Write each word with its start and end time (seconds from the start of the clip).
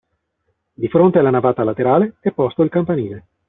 Di 0.73 0.87
fronte 0.87 1.19
alla 1.19 1.29
navata 1.29 1.63
laterale 1.63 2.15
è 2.21 2.31
posto 2.31 2.63
il 2.63 2.71
campanile. 2.71 3.27